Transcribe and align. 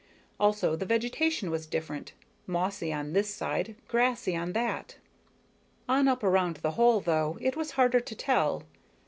Also, 0.39 0.75
the 0.75 0.83
vegetation 0.83 1.51
was 1.51 1.67
different, 1.67 2.13
mossy 2.47 2.91
on 2.91 3.13
this 3.13 3.31
side, 3.31 3.75
grassy 3.87 4.35
on 4.35 4.53
that. 4.53 4.95
On 5.87 6.07
up 6.07 6.23
around 6.23 6.55
the 6.63 6.71
hole, 6.71 7.01
though, 7.01 7.37
it 7.39 7.55
was 7.55 7.73
harder 7.77 7.99
to 7.99 8.15
tell. 8.15 8.63